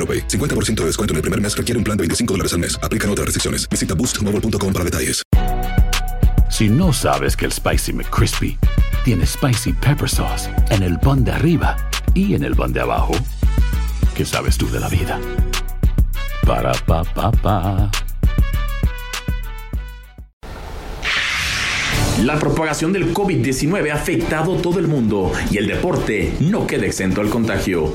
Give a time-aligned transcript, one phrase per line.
[0.00, 0.26] AroPay.
[0.26, 2.78] 50% de descuento en el primer mes requiere un plan de 25 dólares al mes.
[2.82, 3.68] Aplican otras restricciones.
[3.68, 5.22] Visita boostmobile.com para detalles.
[6.50, 8.58] Si no sabes que el Spicy McCrispy
[9.04, 11.76] tiene Spicy Pepper Sauce en el pan de arriba
[12.12, 13.12] y en el pan de abajo,
[14.14, 15.18] ¿qué sabes tú de la vida?
[16.44, 17.90] Para, pa, pa, pa.
[22.24, 27.22] La propagación del COVID-19 ha afectado todo el mundo y el deporte no queda exento
[27.22, 27.94] al contagio.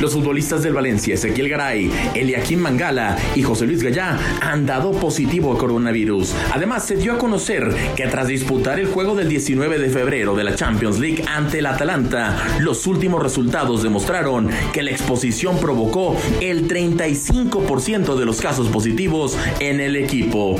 [0.00, 5.52] Los futbolistas del Valencia, Ezequiel Garay, Eliakim Mangala y José Luis Gallá han dado positivo
[5.52, 6.34] a coronavirus.
[6.54, 10.44] Además, se dio a conocer que tras disputar el juego del 19 de febrero de
[10.44, 16.66] la Champions League ante el Atalanta, los últimos resultados demostraron que la exposición provocó el
[16.66, 20.56] 35% de los casos positivos en el equipo.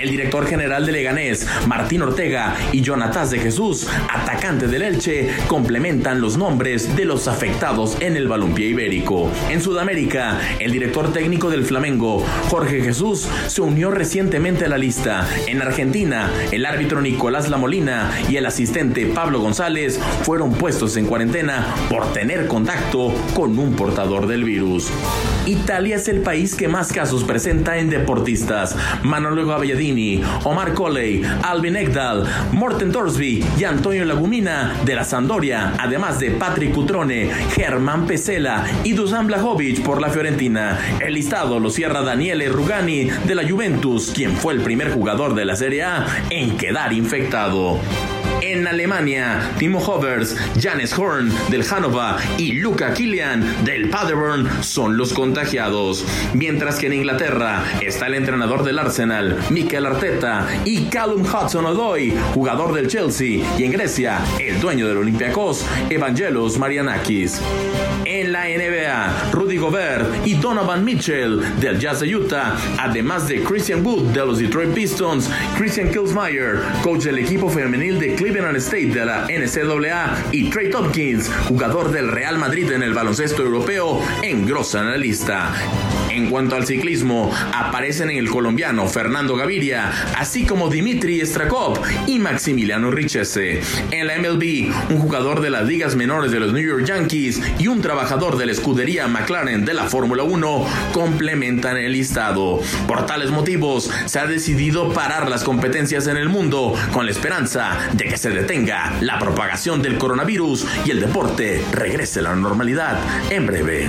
[0.00, 6.20] El director general de Leganés, Martín Ortega, y Jonatas de Jesús, atacante del Elche, complementan
[6.20, 9.30] los nombres de los afectados en el balompié ibérico.
[9.50, 15.28] En Sudamérica, el director técnico del Flamengo, Jorge Jesús, se unió recientemente a la lista.
[15.46, 21.74] En Argentina, el árbitro Nicolás Lamolina y el asistente Pablo González fueron puestos en cuarentena
[21.90, 24.90] por tener contacto con un portador del virus.
[25.46, 28.76] Italia es el país que más casos presenta en deportistas.
[29.02, 36.20] Manolo Gaviadini, Omar Coley, Alvin Ekdal, Morten Torsby y Antonio Lagumina de la Sampdoria, además
[36.20, 40.78] de Patrick Cutrone, Germán Pesela y Dusan Blajovic por la Fiorentina.
[41.00, 45.44] El listado lo cierra Daniele Rugani de la Juventus, quien fue el primer jugador de
[45.44, 47.78] la Serie A en quedar infectado.
[48.40, 55.12] En Alemania, Timo Hovers, Janes Horn del Hannover y Luca Kilian del Paderborn son los
[55.12, 56.04] contagiados.
[56.34, 62.74] Mientras que en Inglaterra está el entrenador del Arsenal, Mikel Arteta, y Callum Hudson-Odoi, jugador
[62.74, 67.40] del Chelsea, y en Grecia, el dueño del Olympiacos, Evangelos Marianakis.
[68.04, 73.84] En la NBA, Rudy Gobert y Donovan Mitchell del Jazz de Utah, además de Christian
[73.84, 75.28] Wood de los Detroit Pistons,
[75.58, 81.30] Christian Kilsmeyer, coach del equipo femenil de Cleveland State de la NCAA, y Trey Tompkins,
[81.48, 85.54] jugador del Real Madrid en el baloncesto europeo, engrosan la lista.
[86.18, 92.18] En cuanto al ciclismo, aparecen en el colombiano Fernando Gaviria, así como Dimitri Strakov y
[92.18, 93.60] Maximiliano Richese.
[93.92, 97.68] En la MLB, un jugador de las ligas menores de los New York Yankees y
[97.68, 102.62] un trabajador de la escudería McLaren de la Fórmula 1 complementan el listado.
[102.88, 107.78] Por tales motivos, se ha decidido parar las competencias en el mundo con la esperanza
[107.92, 112.98] de que se detenga la propagación del coronavirus y el deporte regrese a la normalidad
[113.30, 113.88] en breve.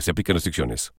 [0.00, 0.92] Se aplican restricciones.